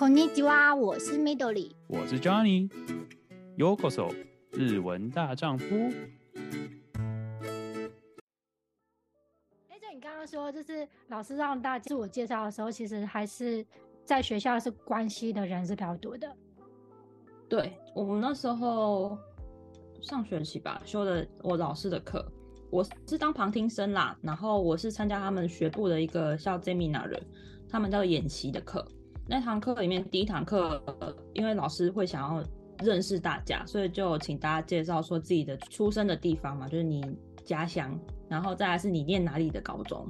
[0.00, 4.14] こんにちは，我是 Midori，我是 Johnny。Yokoso，
[4.52, 5.64] 日文大丈夫。
[9.68, 13.64] 哎，就你刚刚说，就是老师让大家自我介绍的时候，其实还是
[14.04, 16.30] 在学校是关西的人是比较多的。
[17.48, 19.18] 对，我们那时候
[20.02, 22.24] 上学期吧，修的我老师的课，
[22.70, 27.18] 我是当旁听生啦，然后我是参加他们学部的一个叫 Seminar，
[27.68, 28.86] 他们叫做演习的课。
[29.31, 30.83] 那堂课里面第一堂课，
[31.31, 32.43] 因为老师会想要
[32.83, 37.01] 认识大家，所以就请大家介绍说自己的出生的地方嘛，就是你
[37.45, 40.05] 家乡，然后再来是你念哪里的高中。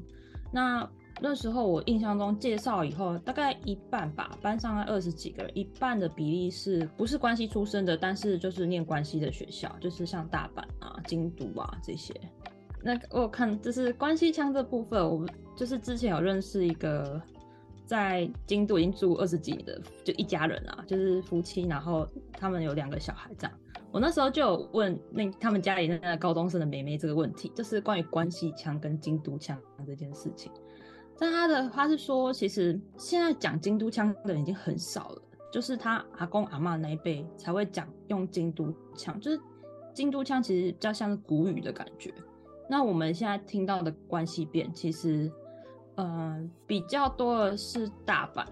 [0.52, 0.90] 那
[1.22, 12.12] 那时候我印象中介绍以后，大概一半吧，班上二十几个人，一半的比例是不是关西出生的，但是就是念关西的学校，就是像大阪啊、京都啊这些。
[12.82, 15.24] 那我看就是关西腔这部分，我
[15.56, 17.22] 就是之前有认识一个。
[17.92, 23.54] 在京都已经住二十几年的就一家人啊，就是夫妻，然后他们有两个小孩这样。
[23.92, 30.50] 我那时候就有问那他们家里那个高中生的妹妹这个问题，就是关于关西腔跟京都腔这件事情。
[31.20, 35.22] 但他的他是说，其实现在讲京都腔的人已经很少了，
[35.52, 39.38] 就是他阿公阿妈那一辈才会讲用京都腔，就是
[39.94, 42.14] 京都腔其实比较像是古语的感觉。
[42.70, 45.30] 那我们现在听到的关西变其实。
[46.02, 48.44] 呃，比较多的是大阪，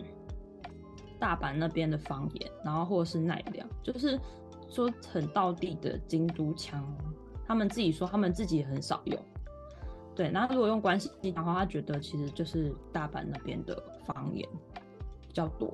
[1.17, 4.19] 大阪那边的方言，然后或者是奈良，就是
[4.69, 6.85] 说很道地的京都腔，
[7.47, 9.19] 他们自己说他们自己也很少用。
[10.15, 14.47] 对，然后如果用关西的话，他觉得其实就是大阪那边的方言
[15.27, 15.73] 比较多。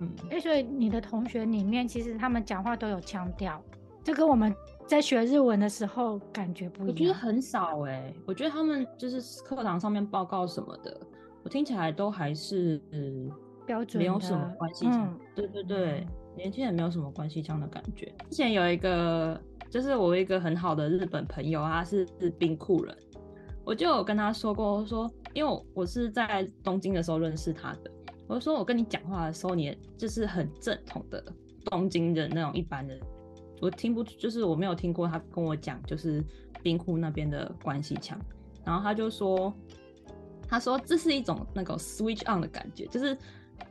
[0.00, 3.58] 嗯，哎、所以你的同学里面，其实他们讲话都有腔调，
[4.04, 4.54] 这跟我们。
[4.86, 6.88] 在学日文的时候，感觉不一样。
[6.88, 11.00] 我觉得很少哎、欸，我觉得他们就是课堂上面报告什么的，
[11.42, 13.28] 我听起来都还是嗯
[13.66, 15.04] 标准，没有什么关系腔。
[15.06, 18.06] 嗯、对对对，年轻人没有什么关系腔的感觉。
[18.30, 22.96] 之前有一个，就是我一个很好的日本朋友，他是是兵库人，
[23.64, 27.90] 我就有跟他说过，说因为我是在东京的时候认识他的，
[28.28, 31.20] 我就说我跟你讲话的时候，你就是很正统的
[31.64, 32.96] 东京的那种一般的。
[33.60, 36.22] 我听不，就是我没有听过他跟我讲，就是
[36.62, 38.18] 冰库那边的关西腔，
[38.64, 39.52] 然后他就说，
[40.48, 43.16] 他说这是一种那个 switch on 的感觉，就是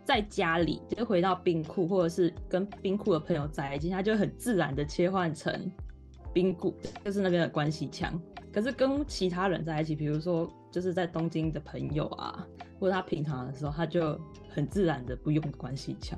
[0.03, 5.71] 在家里就回到冰库，或者是跟冰库的朋友在一起，他就很自然的切换成
[6.33, 8.19] 冰库，就是那边的关西腔。
[8.51, 12.47] 可是跟其他人在一起，比如说就是在东京的朋友啊，
[12.79, 14.19] 或者他平常的时候，他就
[14.49, 16.17] 很自然的不用关西腔。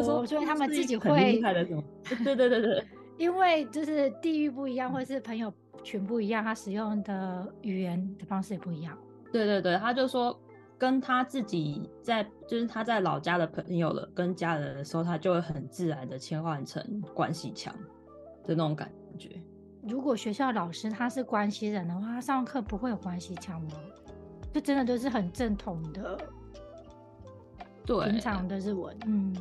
[0.00, 1.82] 哦，所以他们自己会厉害的什么？
[2.24, 2.84] 对对对对，
[3.18, 8.96] 因为就是地域不一样，或者是朋友群不一样，他使用的语言的方式也不一样。
[9.32, 10.38] 对对对，他就说
[10.78, 17.74] 跟他自己在，就是他在老家的朋友了，跟家人的时候，他就会很自然的切换成关系腔
[18.44, 19.30] 的那种感觉。
[19.82, 23.70] 如果学校老师他是关系人的话，他上课不会有关系腔吗？
[24.52, 26.18] 就真的都是很正统的。
[27.84, 29.34] 对，平常的日文，嗯，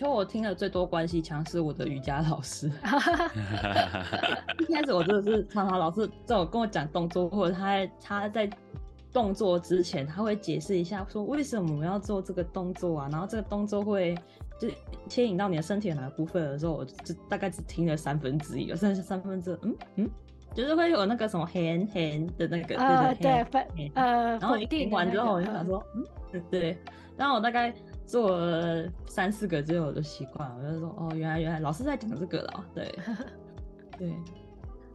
[0.00, 2.72] 其实我听的最多关系腔是我的瑜伽老师。
[4.58, 8.50] 一开始我真的是常常老师在我跟我讲动作，或者他在他在
[9.12, 14.14] 动作之前，他会解释一下说为什么我们要做这个动作啊，然后这个动作会
[14.58, 14.70] 就
[15.06, 20.10] 牵引到你的身体的哪个部分的时候，我就大概只听了三分之一，有剩下三分之一，嗯嗯，
[20.54, 26.78] 就是会有那个什么 hand hand 的那个，呃、对对对，呃，然后一听完之后，我就想说，嗯，对。
[27.18, 27.70] 然后我大概
[28.10, 32.98] 做了三四个之后，我就习惯了，我就说哦，原来原来老师在讲这个了，对
[33.96, 34.12] 对。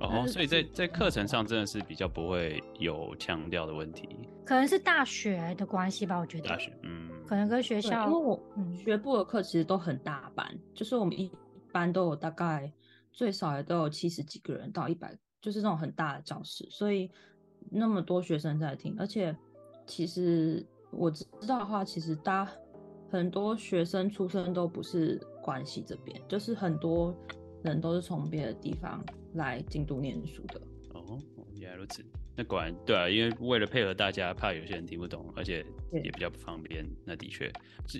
[0.01, 6.49] 哦，所以在在课程上真的是比较不会有强调的问题，可能是大学的关系吧，我觉得。
[6.49, 8.37] 大学，嗯，可能跟学校，因为我
[8.75, 11.31] 学部的课其实都很大班，嗯、就是我们一
[11.71, 12.69] 班都有大概
[13.13, 17.09] 最少也都有七十几个人到一百，就是那种很大的教室，所以
[17.71, 19.33] 那么多学生在听，而且
[19.85, 20.65] 其实。
[20.91, 22.51] 我知道的话，其实大家
[23.15, 27.15] 很多学生出生都不是关系这边，就是很多
[27.63, 29.01] 人都是从别的地方
[29.35, 30.61] 来京都念书的。
[30.93, 31.17] 哦，
[31.57, 32.03] 原来如此。
[32.35, 36.85] 那果然对啊，因为为了配合大家，怕有些人听不懂，而且也比较不方便。
[37.05, 37.49] 那的确，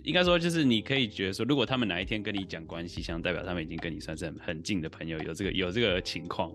[0.03, 6.53] 应该说就是你可以觉得说，如果他们哪一天跟你讲关系，想，代表他们已经跟你算是很很近的朋友，有这个有这个情况。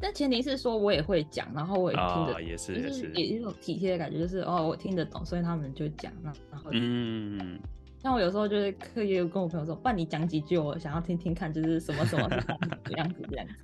[0.00, 7.58] 但前提是说，我也会讲，然后我也听得，哦、也是也是，也一种体贴的感觉，就是哦，我听得懂，所以他们就讲，然后嗯，
[7.98, 12.28] 像我有时候就是刻意跟我朋友说，不然你讲几句，我想要听听看，就是什么什么
[12.84, 13.54] 这 样子这样子，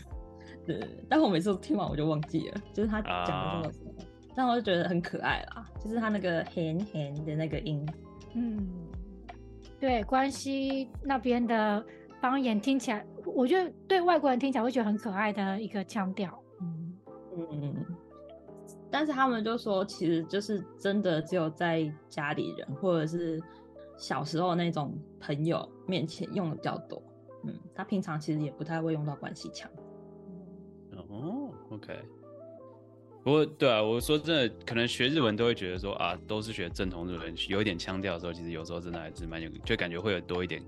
[0.67, 3.33] 对，但我每次都听完我就忘记了，就是他讲的什
[3.65, 3.93] 么什么，
[4.35, 7.87] 但我就觉得很可爱啦，就是他那个甜甜的那个音。
[8.35, 8.67] 嗯，
[9.79, 11.85] 对，关西那边的
[12.21, 16.43] 方言听起来，我觉得对外国人听起来会觉得很可爱的一个腔调。
[16.61, 16.99] 嗯
[17.37, 17.87] 嗯，
[18.91, 23.41] 但是他们就说，其实就是真的只有在家里人或者是
[23.97, 27.03] 小时候那种朋友面前用的比较多。
[27.45, 29.71] 嗯，他平常其实也不太会用到关系腔。
[31.09, 31.99] 哦，OK。
[33.25, 40.61] 不过，对啊，我说真的，可能学日文都会觉得说啊，都是学正统日文，有一点腔调的时候，其实有时候真的还是蛮有，就感觉会有多一点，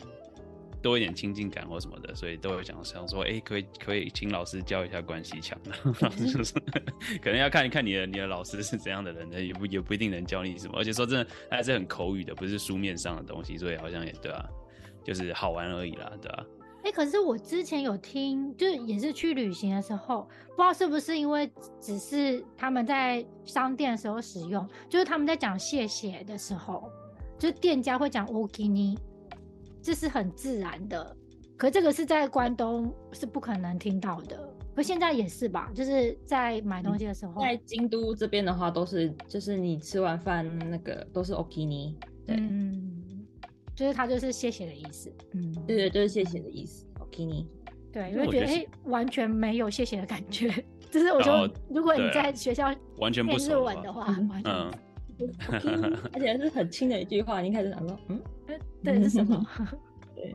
[0.84, 6.52] 多一点亲近感或什么的，所以都会想想说，哎、可以可以请老师教一下关西腔的，老 师就是
[7.22, 14.44] 可能要看一看你的你的老师是怎样的人呢，也不也不一定能教你什么，而且说真的，他还是很口语的，不是书面上的东西，所以好像也对啊，
[15.02, 16.44] 就是好玩而已啦，对啊。
[16.84, 26.92] 哎、可是我之前有听，就是也是去旅行的时候，不知道是不是因为只是他们在商店的时候使用，就是他们在讲谢谢的时候，
[27.38, 28.68] 就是店家会讲 ok
[29.84, 31.16] 这是很自然的。
[31.56, 35.70] 可这个是在关东是不可能听到的，可现在也是吧？
[35.72, 41.94] 就是在买东西的时候，在京都这边的话，都是就是你吃完饭那个都是 “okini”，
[42.26, 42.36] 对。
[42.36, 42.90] 嗯
[43.76, 46.86] 就是它就是谢谢的意思，嗯，对对，就是谢谢的意思。
[47.00, 47.44] okini，
[47.92, 50.48] 对，因为觉得哎、欸，完全没有谢谢的感觉。
[50.92, 54.72] 就是我说，如果你在学校完全不日文的话，完全嗯，
[56.12, 58.20] 而且是很轻的一句话，你开始想说，嗯，
[58.82, 59.46] 对是什么？
[60.14, 60.34] 对。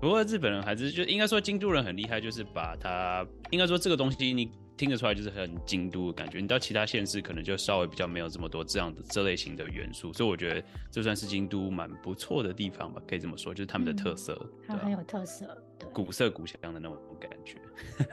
[0.00, 4.50] 不过日本人还是就应该说京都人很厉害，就是把它应该说这个东西你。
[4.78, 15.46] 听得出来就是很京都的感觉，你到其他县市可能就稍微比较没有这么多这样的这类型的元素，所以我觉得这算是京都蛮不错的地方吧，可以这么说，就是他们的特色，嗯、它很有特色，
[15.80, 17.56] 对，古色古香的那种感觉。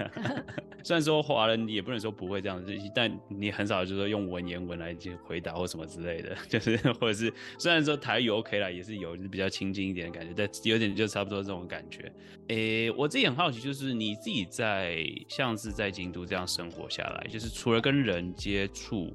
[0.84, 12.12] 虽然说华人也不能说不会这样子，但你很少就是说用文言文来回答或什么之类的， 就是或者是虽然说台语 OK 啦，也是有就是比较亲近一点的感觉，但有点就差不多这种感觉。
[12.50, 19.12] 诶、我自己很好奇，就是你自己在像是在京都这样生活下来，就是除了跟人接触，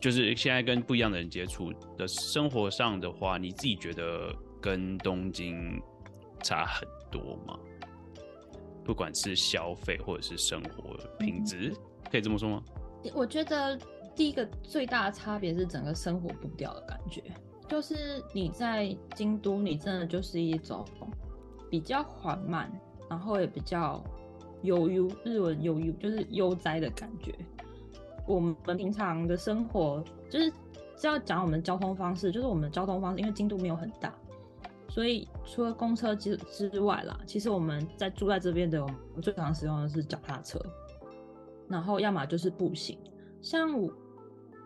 [0.00, 5.80] 就是现在跟不一样的人接触的生活上的话，你自己觉得跟东京
[6.42, 7.58] 差很多吗？
[8.90, 11.72] 不管是消费或者是生活品质，
[12.10, 12.62] 可以这么说吗？
[13.14, 13.78] 我觉得
[14.16, 17.22] 第一个最大的差别是整个生活步调的感觉，
[17.68, 20.84] 就是你在京都，你真的就是一种
[21.70, 22.68] 比较缓慢，
[23.08, 24.02] 然后也比较
[24.62, 27.32] 悠悠，日文悠悠就是悠哉的感觉。
[28.26, 30.50] 我们平常的生活就是
[30.96, 34.12] 只要讲我们的交通方式，就是我们的交通方式，因为京都没有很大。
[34.90, 38.84] 所以除了公车之之外啦，其实我们在住在这边的，
[39.14, 40.60] 我最常使用的是脚踏车，
[41.68, 42.98] 然后要么就是步行。
[43.40, 43.90] 像我，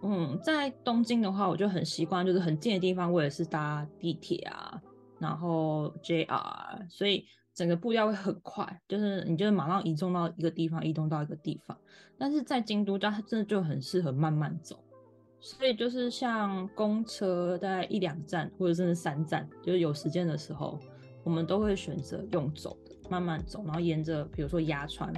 [0.03, 4.81] 嗯，在东京的话，我就很习惯，就是很近的地方，我也是搭地铁啊，
[5.19, 11.76] 然后 JR，所以整个步调会很快，就是你就是马上移动到一个地方，移动到一个地方。
[12.17, 14.84] 但是在京都，它真的就很适合慢慢走。
[15.44, 20.81] 所以就是像公车大概一两站，或者甚至三站，就是有时间的时候，
[21.23, 25.12] 我们都会选择用走的，慢慢走，然后沿着比如说鸭川，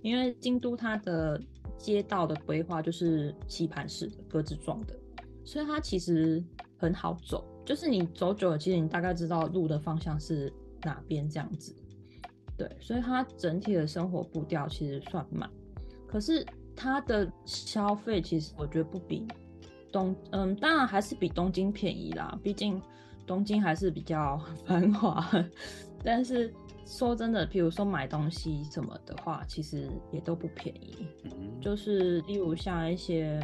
[0.00, 1.42] 因为京都它的
[1.76, 4.94] 街道的规划就是棋盘式的、格子状的，
[5.44, 6.40] 所以它其实
[6.78, 7.44] 很好走。
[7.66, 10.52] 就是你走久了，其实你大概知道路的方向是
[10.82, 11.74] 哪边这样子。
[12.56, 15.50] 对，所以它整体的生活步调其实算慢，
[16.06, 19.26] 可是它的消费其实我觉得不比。
[19.92, 22.80] 东嗯，当然还是比东京便宜啦，毕竟
[23.26, 25.24] 东京还是比较 繁华。
[26.02, 26.52] 但是
[26.84, 31.06] 说真的，比如说买东西什么的话，其实也都不便宜。
[31.60, 33.40] 就是例如像一些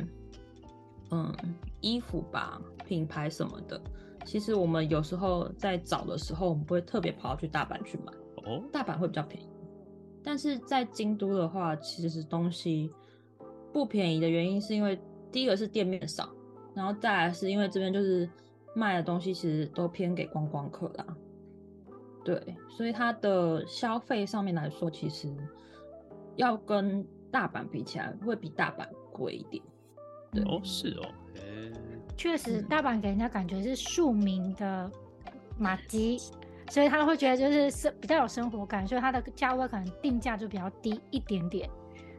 [1.11, 1.33] 嗯
[1.81, 3.81] 衣服吧，品牌什么的，
[4.25, 8.13] 其实我们有时候在找的时候，我们不会特别跑去大阪去买。
[8.45, 9.47] 哦，大阪会比较便宜。
[10.25, 12.91] 但是在京都的话，其实东西
[13.73, 14.99] 不便宜的原因是因为
[15.31, 16.29] 第一个是店面少。
[16.75, 18.29] 然后再来是因为这边就是
[18.75, 21.07] 卖的东西其实都偏给观光客啦，
[22.25, 25.35] 对，所以它的消费上面来说，其实
[26.37, 29.63] 要跟大阪比起来，会比大阪贵一点。
[30.31, 31.09] 对，哦，是哦，
[32.17, 34.91] 确实，大阪给人家感觉是庶民的
[35.59, 36.19] 马吉，
[36.69, 41.69] 所以他会觉得就是生比较有生活感，所以它的价位可能定价就比较低一点点。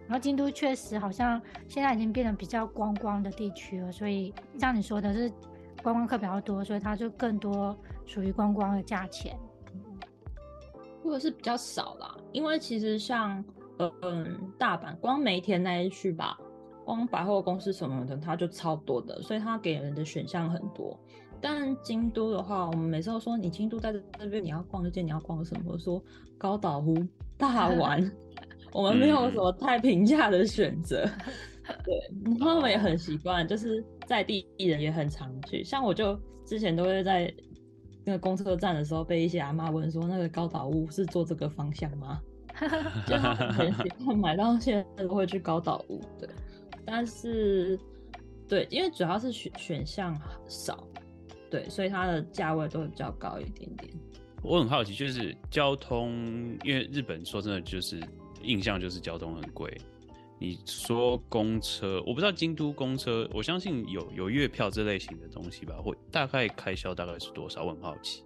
[0.09, 5.31] 然后京都确实好像现在已经变得比较观光的地区了，所以像你说的是
[5.83, 9.37] 观光客比较多，所以它就更多属于观光的价钱，
[11.03, 12.17] 或者是比较少啦。
[12.31, 13.45] 因为其实像
[14.01, 16.35] 嗯大阪光梅田那一区吧，
[16.83, 20.99] 光百货公司什么的，它就超多的，所以它给人的选项很多。
[21.39, 25.77] 但京都的话，我们每次都说你京都在这边，你要逛这间，你要逛什么？
[25.77, 26.03] 说
[26.35, 26.97] 高岛屋、
[27.37, 28.11] 大 丸，
[28.71, 31.07] 我们没有什么太平价的选择。
[31.85, 35.63] 对，然后我们也很习惯，就是在地人也很常去。
[35.63, 37.31] 像我就之前都会在
[38.03, 42.19] 那个公车站的时候，被一些阿妈问说，那个高岛屋是坐这个方向吗？
[43.07, 46.01] 就很习惯买到现在都会去高岛屋。
[46.19, 46.27] 对，
[46.85, 47.79] 但是
[48.47, 50.87] 对，因为主要是选选项少。
[51.51, 53.93] 对，所以它的价位都会比较高一点点。
[54.41, 56.11] 我很好奇，就是交通，
[56.63, 57.99] 因为日本说真的，就是
[58.41, 59.75] 印象就是交通很贵。
[60.37, 65.75] 你说公车，我不知道京都公车，我相信有有月票这类型的东西吧？
[65.83, 67.63] 会大概开销大概是多少？
[67.63, 68.23] 我很好奇。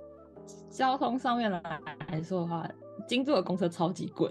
[0.70, 2.70] 交通上面来来说的话，
[3.08, 4.29] 京都的公车超级贵，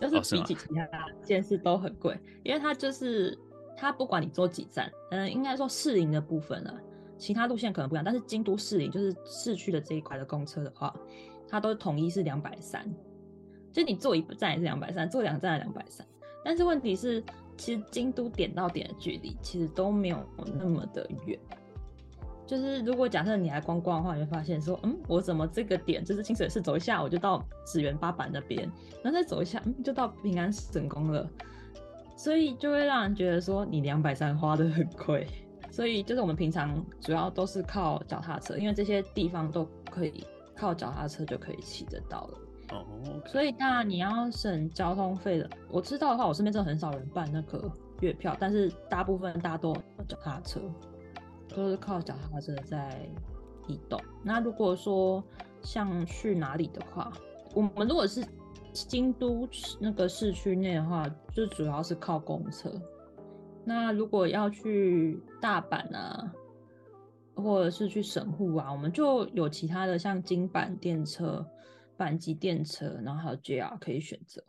[0.00, 0.88] 就是比起其他
[1.24, 3.36] 县市都很贵，哦、因为它就是
[3.76, 6.74] 它不管你坐几站，嗯，应该说市营的部分啊。
[7.16, 10.94] 其他路线可能不一样，但是京都市营就是市区的这一块的公车的话，
[11.48, 12.88] 它都统一是两百三，
[13.72, 16.06] 就你坐一站也是两百三，坐两站也两百三。
[16.44, 17.22] 但是问题是，
[17.56, 20.18] 其实京都点到点的距离其实都没有
[20.58, 21.38] 那么的远。
[22.46, 28.62] 就是如果假设你来观光的话，你会发现说，嗯，我怎么这个点就是清水寺走一下我就到紫园八坂那边，
[29.02, 31.28] 然后再走一下，嗯，就到平安神宫了。
[32.16, 35.26] 所以就会让人觉得说，你两百三花得很贵。
[35.70, 40.24] 所以就是我们平常主要都是靠脚踏车，因为这些地方都可以
[40.56, 42.38] 靠脚踏车就可以骑得到了。
[42.70, 43.28] 哦，oh, okay.
[43.28, 47.70] 所以那你要省交通费的，我知道的话，我身边真的很少人办那个
[48.00, 49.74] 月票，但是大部分大多
[50.06, 50.60] 脚踏车
[51.48, 53.00] 都是靠脚踏车在
[53.66, 54.00] 移动。
[54.22, 55.22] 那如果说
[55.62, 57.12] 像去哪里的话，
[57.54, 58.24] 我们如果是
[58.72, 59.48] 京都
[59.80, 62.70] 那个市区内的话，就主要是靠公车。
[63.64, 66.32] 那如果要去大阪啊，
[67.34, 71.44] 或者是去神户啊，我们就有其他的像京阪电车、
[71.98, 74.42] 阪急电车，然后还有 JR 可以选择。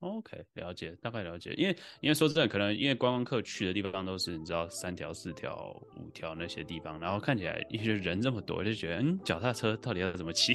[0.00, 1.54] OK，了解，大概了解。
[1.54, 10.52] 因为因为说真的，可能因为观光客去的地方都是你知道三条、四条、五条那些地方，然后看起来因为人这么多，就觉得嗯，脚踏车到底要怎么骑，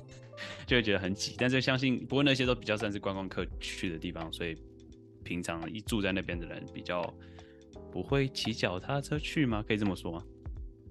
[0.66, 1.34] 就会觉得很挤。
[1.38, 4.56] 但是相信，不过那些都比较算是观光客去的地方，所以。
[5.26, 7.02] 平常一住在那边的人比较
[7.90, 9.60] 不会骑脚踏车去吗？
[9.66, 10.22] 可以这么说吗？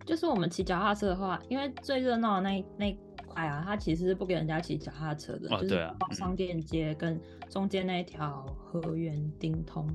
[0.06, 2.98] 就是我们骑脚踏车的话，因为最热闹的那那
[3.36, 5.54] 块啊，它其实是不给人家骑脚踏车的。
[5.54, 5.96] 哦，对啊。
[6.12, 9.88] 商店街跟中间那一条河源町通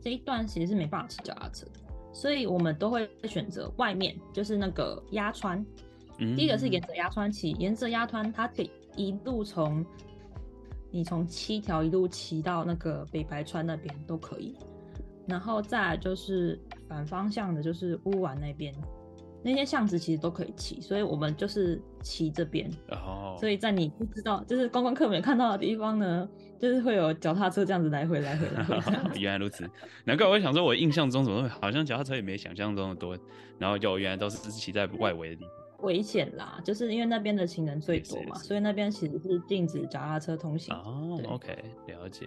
[0.00, 1.80] 这一段其实是没办法骑脚踏车的，
[2.12, 5.64] 所以我们都会选择外面，就是那个鸭川。
[6.18, 6.34] 嗯。
[6.34, 9.84] 第一个是沿着鸭川骑，沿着鸭川它可以一路从。
[10.90, 14.56] 你从七条一路骑到那个北白川那边都可以，
[15.26, 18.74] 然后再来就是反方向的，就是乌丸那边，
[19.42, 22.70] 那些巷子其实都可以骑，所以我们就是骑这边。
[22.90, 23.36] 哦。
[23.38, 26.28] 所以在你不知道，就是观光客没看到的地方呢，
[26.58, 29.00] 就是会有脚踏车这样子来回来回来回。
[29.20, 29.68] 原来如此，
[30.04, 33.16] 难怪我想说，我印象中怎么好像脚踏车也没想象中的多，
[33.58, 35.52] 然后就原来都是骑在外围的地方。
[35.86, 40.74] 危险啦，就是因为那边的行人最多嘛，所以那边其实是禁止脚踏车通行。
[40.74, 42.26] 哦对，OK，了解。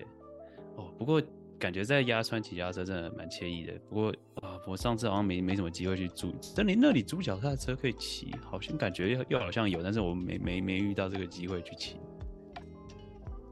[0.78, 1.22] 哦，不过
[1.62, 3.74] 感觉在鸭川骑脚踏车真的蛮惬意的。
[3.88, 4.10] 不过
[4.42, 11.98] 啊，我上次好像没没什么机会去租，但你那里租脚踏车可以骑，好像感觉又又好像有，但是我没没没遇到这个机会去骑。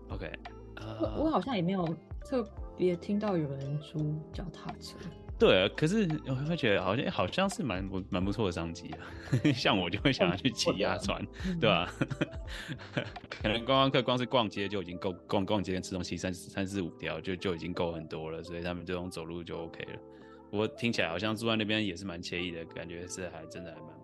[0.10, 0.28] OK，
[0.78, 1.88] 呃，我我好像也没有
[2.26, 2.44] 特
[2.76, 4.98] 别听到有人租脚踏车。
[5.40, 9.00] 对啊，可是我会觉得好像好像是蛮不蛮不错的商机啊。
[9.56, 11.26] 像我就会想要去骑鸭船，
[11.62, 11.90] 对吧？
[13.42, 20.00] 可能观光客光是逛街就已经够，逛逛街跟吃东西三三四五条就就已经够很多了，所以他们这种走路就 OK 了。
[20.52, 23.99] 不过听起来好像住在那边也是蛮惬意的感觉，是还真的还蛮。